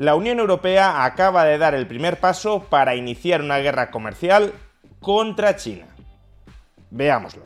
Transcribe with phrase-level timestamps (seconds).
[0.00, 4.54] La Unión Europea acaba de dar el primer paso para iniciar una guerra comercial
[4.98, 5.88] contra China.
[6.88, 7.44] Veámoslo.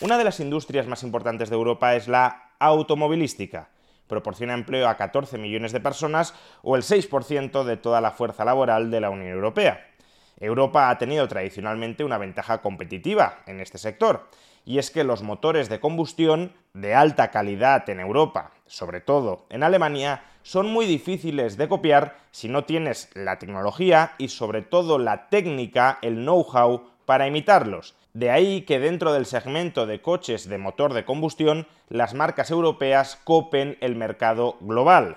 [0.00, 3.68] Una de las industrias más importantes de Europa es la automovilística.
[4.08, 6.34] Proporciona empleo a 14 millones de personas
[6.64, 9.91] o el 6% de toda la fuerza laboral de la Unión Europea.
[10.38, 14.28] Europa ha tenido tradicionalmente una ventaja competitiva en este sector,
[14.64, 19.62] y es que los motores de combustión de alta calidad en Europa, sobre todo en
[19.62, 25.28] Alemania, son muy difíciles de copiar si no tienes la tecnología y sobre todo la
[25.28, 27.94] técnica, el know-how para imitarlos.
[28.12, 33.18] De ahí que dentro del segmento de coches de motor de combustión, las marcas europeas
[33.24, 35.16] copen el mercado global.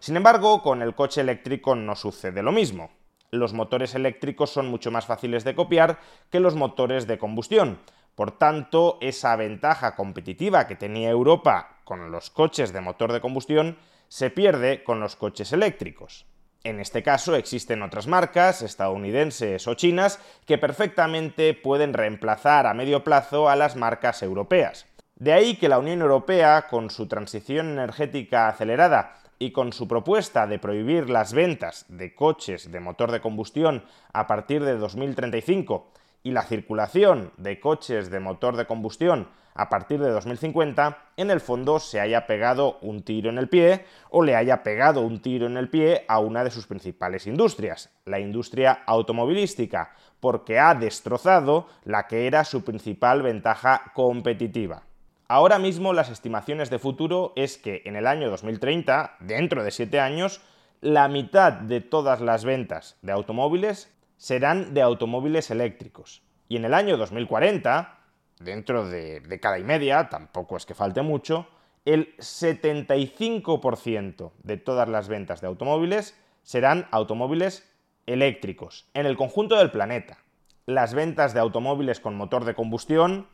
[0.00, 2.90] Sin embargo, con el coche eléctrico no sucede lo mismo.
[3.30, 5.98] Los motores eléctricos son mucho más fáciles de copiar
[6.30, 7.78] que los motores de combustión.
[8.14, 13.78] Por tanto, esa ventaja competitiva que tenía Europa con los coches de motor de combustión
[14.08, 16.26] se pierde con los coches eléctricos.
[16.64, 23.04] En este caso existen otras marcas, estadounidenses o chinas, que perfectamente pueden reemplazar a medio
[23.04, 24.86] plazo a las marcas europeas.
[25.14, 30.46] De ahí que la Unión Europea, con su transición energética acelerada y con su propuesta
[30.46, 35.90] de prohibir las ventas de coches de motor de combustión a partir de 2035
[36.22, 41.40] y la circulación de coches de motor de combustión a partir de 2050, en el
[41.40, 45.46] fondo se haya pegado un tiro en el pie o le haya pegado un tiro
[45.46, 51.68] en el pie a una de sus principales industrias, la industria automovilística, porque ha destrozado
[51.84, 54.82] la que era su principal ventaja competitiva.
[55.28, 59.98] Ahora mismo las estimaciones de futuro es que en el año 2030, dentro de 7
[59.98, 60.40] años,
[60.80, 66.22] la mitad de todas las ventas de automóviles serán de automóviles eléctricos.
[66.48, 67.98] Y en el año 2040,
[68.38, 71.48] dentro de década y media, tampoco es que falte mucho,
[71.84, 77.68] el 75% de todas las ventas de automóviles serán automóviles
[78.06, 80.18] eléctricos en el conjunto del planeta.
[80.66, 83.26] Las ventas de automóviles con motor de combustión,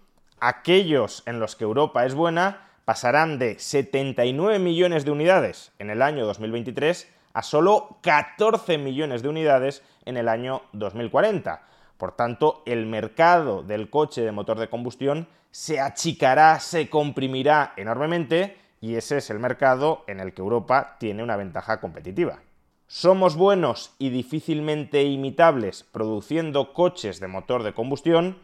[0.43, 6.03] aquellos en los que Europa es buena, pasarán de 79 millones de unidades en el
[6.03, 11.63] año 2023 a solo 14 millones de unidades en el año 2040.
[11.97, 18.57] Por tanto, el mercado del coche de motor de combustión se achicará, se comprimirá enormemente
[18.81, 22.41] y ese es el mercado en el que Europa tiene una ventaja competitiva.
[22.89, 28.39] Somos buenos y difícilmente imitables produciendo coches de motor de combustión,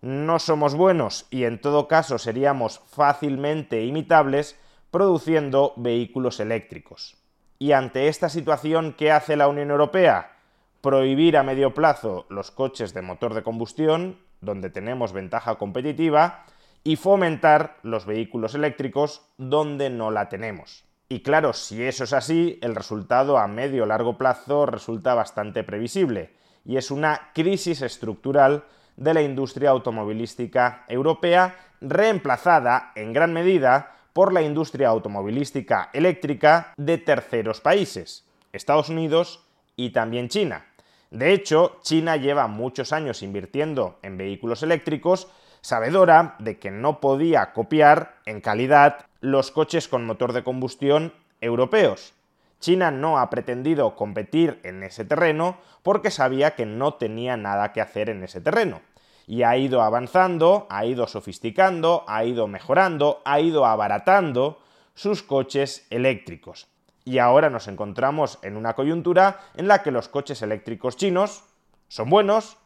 [0.00, 4.58] no somos buenos y en todo caso seríamos fácilmente imitables
[4.90, 7.16] produciendo vehículos eléctricos.
[7.58, 10.36] Y ante esta situación, ¿qué hace la Unión Europea?
[10.80, 16.44] Prohibir a medio plazo los coches de motor de combustión, donde tenemos ventaja competitiva,
[16.84, 20.84] y fomentar los vehículos eléctricos, donde no la tenemos.
[21.08, 25.64] Y claro, si eso es así, el resultado a medio o largo plazo resulta bastante
[25.64, 28.64] previsible, y es una crisis estructural
[28.98, 36.98] de la industria automovilística europea, reemplazada en gran medida por la industria automovilística eléctrica de
[36.98, 39.44] terceros países, Estados Unidos
[39.76, 40.66] y también China.
[41.10, 45.28] De hecho, China lleva muchos años invirtiendo en vehículos eléctricos,
[45.60, 52.14] sabedora de que no podía copiar en calidad los coches con motor de combustión europeos.
[52.58, 57.80] China no ha pretendido competir en ese terreno porque sabía que no tenía nada que
[57.80, 58.80] hacer en ese terreno
[59.28, 64.58] y ha ido avanzando, ha ido sofisticando, ha ido mejorando, ha ido abaratando
[64.94, 66.66] sus coches eléctricos.
[67.04, 71.44] Y ahora nos encontramos en una coyuntura en la que los coches eléctricos chinos
[71.88, 72.56] son buenos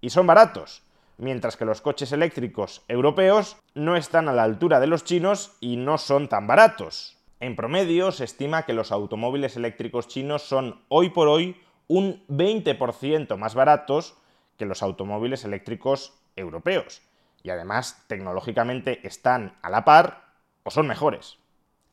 [0.00, 0.84] y son baratos,
[1.18, 5.76] mientras que los coches eléctricos europeos no están a la altura de los chinos y
[5.76, 7.18] no son tan baratos.
[7.40, 13.36] En promedio se estima que los automóviles eléctricos chinos son hoy por hoy un 20%
[13.36, 14.14] más baratos
[14.62, 17.02] que los automóviles eléctricos europeos.
[17.42, 20.22] Y además, tecnológicamente están a la par
[20.62, 21.38] o son mejores.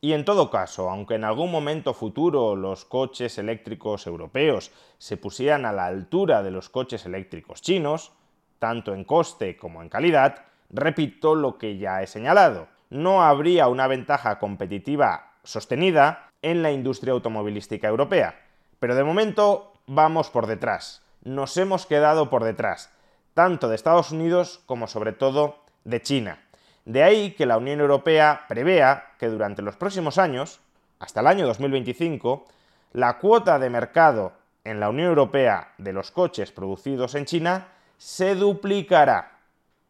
[0.02, 5.66] Y en todo caso, aunque en algún momento futuro los coches eléctricos europeos se pusieran
[5.66, 8.12] a la altura de los coches eléctricos chinos,
[8.60, 12.68] tanto en coste como en calidad, repito lo que ya he señalado.
[12.92, 18.40] no habría una ventaja competitiva sostenida en la industria automovilística europea.
[18.80, 22.92] Pero de momento vamos por detrás, nos hemos quedado por detrás,
[23.34, 26.40] tanto de Estados Unidos como sobre todo de China.
[26.86, 30.60] De ahí que la Unión Europea prevea que durante los próximos años,
[31.00, 32.46] hasta el año 2025,
[32.94, 34.34] la cuota de mercado
[34.64, 37.68] en la Unión Europea de los coches producidos en China
[37.98, 39.40] se duplicará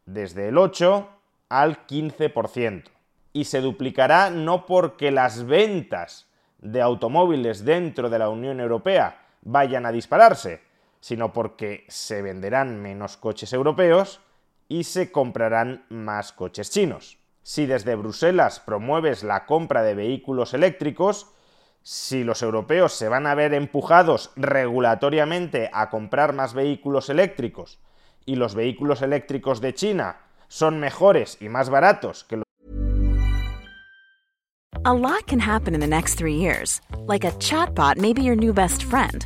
[0.05, 1.07] desde el 8
[1.49, 2.83] al 15%.
[3.31, 6.27] Y se duplicará no porque las ventas
[6.59, 10.61] de automóviles dentro de la Unión Europea vayan a dispararse,
[10.99, 14.19] sino porque se venderán menos coches europeos
[14.67, 17.17] y se comprarán más coches chinos.
[17.41, 21.31] Si desde Bruselas promueves la compra de vehículos eléctricos,
[21.81, 27.79] si los europeos se van a ver empujados regulatoriamente a comprar más vehículos eléctricos
[28.25, 30.17] y los vehículos eléctricos de China
[30.47, 32.43] son mejores y más baratos que los
[34.85, 36.79] A lot can happen in the next three years.
[37.05, 39.25] Like a chatbot may be your new best friend.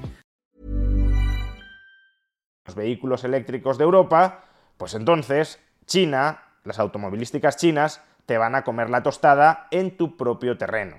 [2.71, 4.45] los vehículos eléctricos de Europa,
[4.77, 10.57] pues entonces China, las automovilísticas chinas, te van a comer la tostada en tu propio
[10.57, 10.97] terreno.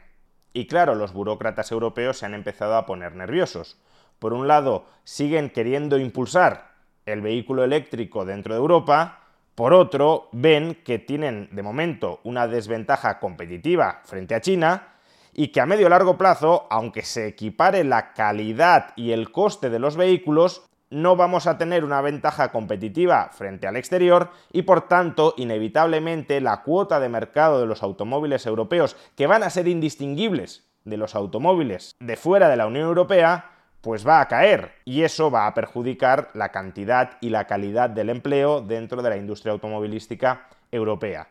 [0.53, 3.79] Y claro, los burócratas europeos se han empezado a poner nerviosos.
[4.19, 6.73] Por un lado, siguen queriendo impulsar
[7.07, 9.21] el vehículo eléctrico dentro de Europa,
[9.55, 14.89] por otro, ven que tienen de momento una desventaja competitiva frente a China
[15.33, 19.79] y que a medio largo plazo, aunque se equipare la calidad y el coste de
[19.79, 25.33] los vehículos, no vamos a tener una ventaja competitiva frente al exterior y por tanto,
[25.39, 30.99] inevitablemente, la cuota de mercado de los automóviles europeos, que van a ser indistinguibles de
[30.99, 33.51] los automóviles de fuera de la Unión Europea,
[33.81, 38.11] pues va a caer y eso va a perjudicar la cantidad y la calidad del
[38.11, 41.29] empleo dentro de la industria automovilística europea.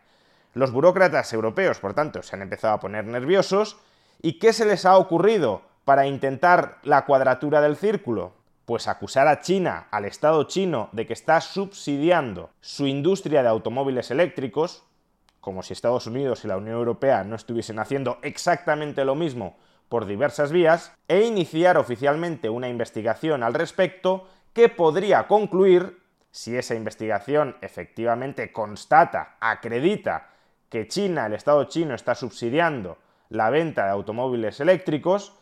[0.56, 3.78] Los burócratas europeos, por tanto, se han empezado a poner nerviosos
[4.24, 8.41] ¿y qué se les ha ocurrido para intentar la cuadratura del círculo?
[8.72, 14.12] Pues acusar a China, al Estado chino, de que está subsidiando su industria de automóviles
[14.12, 14.86] eléctricos,
[15.42, 19.58] como si Estados Unidos y la Unión Europea no estuviesen haciendo exactamente lo mismo
[19.90, 26.02] por diversas vías, e iniciar oficialmente una investigación al respecto que podría concluir,
[26.32, 30.30] si esa investigación efectivamente constata, acredita
[30.70, 32.98] que China, el Estado chino, está subsidiando
[33.28, 35.34] la venta de automóviles eléctricos,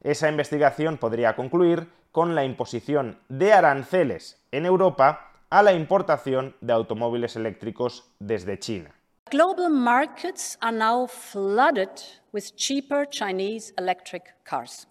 [0.00, 6.72] esa investigación podría concluir con la imposición de aranceles en Europa a la importación de
[6.72, 8.94] automóviles eléctricos desde China.
[9.30, 11.90] Global markets are now flooded
[12.32, 14.86] with cheaper Chinese electric cars.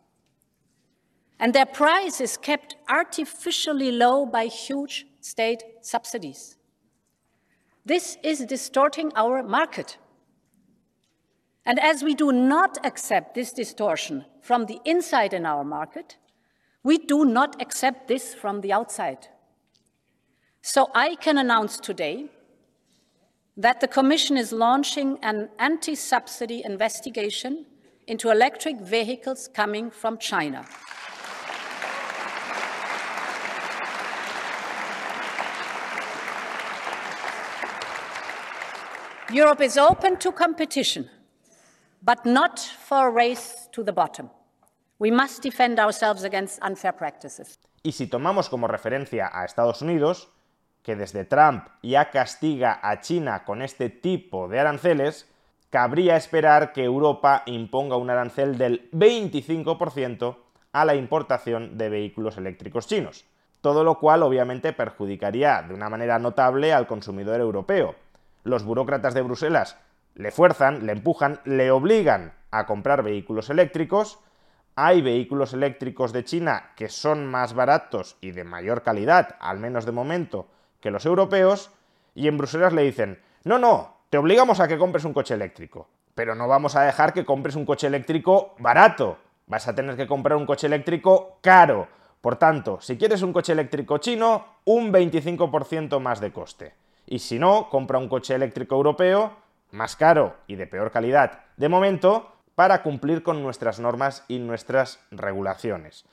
[1.39, 6.57] And their price is kept artificially low by huge state subsidies.
[7.85, 9.97] This is distorting our market.
[11.67, 16.15] And as we do not accept this distortion from the inside in our market,
[16.81, 19.27] we do not accept this from the outside.
[20.61, 22.29] So I can announce today
[23.57, 27.65] that the Commission is launching an anti subsidy investigation
[28.07, 30.65] into electric vehicles coming from China.
[39.33, 41.09] Europe is open to competition,
[42.07, 44.29] but not for a race to the bottom.
[44.97, 47.59] We must defend ourselves against unfair practices.
[47.83, 50.29] Y si tomamos como referencia a Estados Unidos,
[50.83, 55.27] que desde Trump ya castiga a China con este tipo de aranceles,
[55.69, 60.37] cabría esperar que Europa imponga un arancel del 25%
[60.71, 63.25] a la importación de vehículos eléctricos chinos.
[63.59, 67.95] Todo lo cual obviamente perjudicaría de una manera notable al consumidor europeo.
[68.43, 69.77] Los burócratas de Bruselas
[70.17, 74.19] le fuerzan, le empujan, le obligan a comprar vehículos eléctricos.
[74.75, 79.85] Hay vehículos eléctricos de China que son más baratos y de mayor calidad, al menos
[79.85, 80.47] de momento,
[80.81, 81.71] que los europeos.
[82.15, 85.87] Y en Bruselas le dicen, no, no, te obligamos a que compres un coche eléctrico,
[86.15, 89.19] pero no vamos a dejar que compres un coche eléctrico barato.
[89.45, 91.87] Vas a tener que comprar un coche eléctrico caro.
[92.21, 96.73] Por tanto, si quieres un coche eléctrico chino, un 25% más de coste.
[97.05, 101.69] Y si no, compra un coche eléctrico europeo, más caro y de peor calidad de
[101.69, 106.05] momento, para cumplir con nuestras normas y nuestras regulaciones.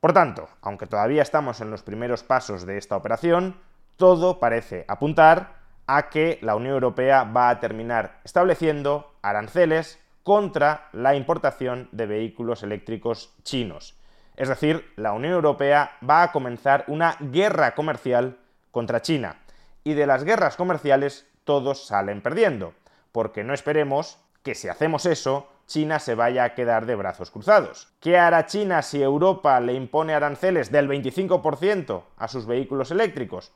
[0.00, 3.60] Por tanto, aunque todavía estamos en los primeros pasos de esta operación,
[3.96, 11.14] todo parece apuntar a que la Unión Europea va a terminar estableciendo aranceles contra la
[11.14, 13.96] importación de vehículos eléctricos chinos.
[14.36, 18.38] Es decir, la Unión Europea va a comenzar una guerra comercial
[18.70, 19.36] contra China.
[19.84, 22.74] Y de las guerras comerciales todos salen perdiendo,
[23.10, 27.88] porque no esperemos que si hacemos eso, China se vaya a quedar de brazos cruzados.
[27.98, 33.50] ¿Qué hará China si Europa le impone aranceles del 25% a sus vehículos eléctricos?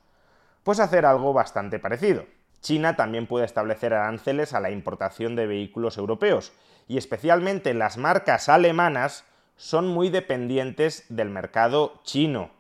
[0.64, 2.24] Pues hacer algo bastante parecido.
[2.60, 6.52] China también puede establecer aranceles a la importación de vehículos europeos,
[6.88, 9.24] y especialmente las marcas alemanas
[9.54, 12.50] son muy dependientes del mercado chino.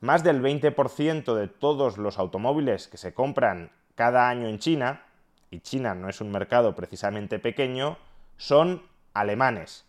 [0.00, 5.02] Más del 20% de todos los automóviles que se compran cada año en China,
[5.50, 7.98] y China no es un mercado precisamente pequeño,
[8.36, 8.82] son
[9.14, 9.84] alemanes.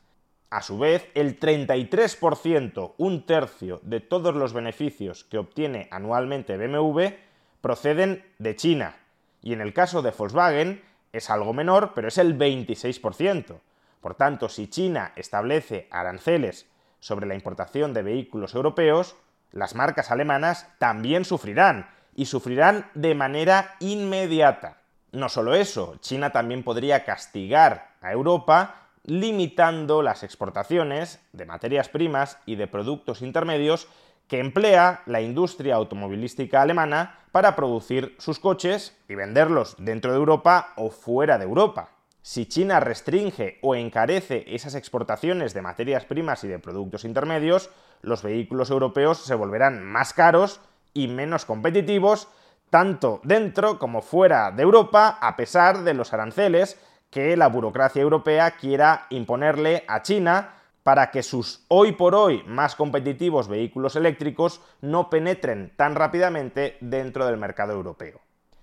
[0.49, 7.15] A su vez, el 33%, un tercio de todos los beneficios que obtiene anualmente BMW,
[7.61, 8.97] proceden de China.
[9.41, 13.59] Y en el caso de Volkswagen es algo menor, pero es el 26%.
[14.01, 16.67] Por tanto, si China establece aranceles
[16.99, 19.15] sobre la importación de vehículos europeos,
[19.51, 24.77] las marcas alemanas también sufrirán, y sufrirán de manera inmediata.
[25.11, 32.37] No solo eso, China también podría castigar a Europa limitando las exportaciones de materias primas
[32.45, 33.87] y de productos intermedios
[34.27, 40.73] que emplea la industria automovilística alemana para producir sus coches y venderlos dentro de Europa
[40.77, 41.89] o fuera de Europa.
[42.21, 47.69] Si China restringe o encarece esas exportaciones de materias primas y de productos intermedios,
[48.01, 50.61] los vehículos europeos se volverán más caros
[50.93, 52.27] y menos competitivos,
[52.69, 58.51] tanto dentro como fuera de Europa, a pesar de los aranceles que la burocracia europea
[58.51, 65.09] quiera imponerle a China para que sus hoy por hoy más competitivos vehículos eléctricos no
[65.09, 68.19] penetren tan rápidamente dentro del mercado europeo.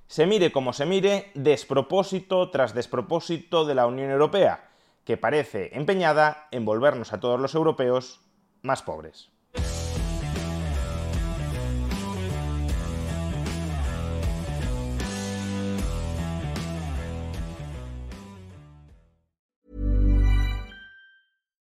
[0.07, 4.69] Se mire como se mire, despropósito tras despropósito de la Unión Europea,
[5.05, 8.21] que parece empeñada en volvernos a todos los europeos
[8.63, 9.31] más pobres.